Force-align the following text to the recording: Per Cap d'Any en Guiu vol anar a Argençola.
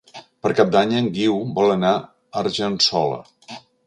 Per 0.45 0.51
Cap 0.59 0.69
d'Any 0.75 0.95
en 0.99 1.09
Guiu 1.17 1.35
vol 1.59 1.73
anar 1.73 1.91
a 1.99 2.39
Argençola. 2.43 3.21